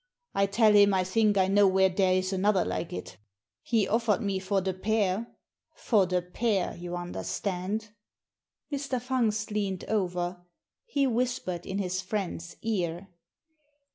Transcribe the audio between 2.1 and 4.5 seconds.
is another like it. He offered me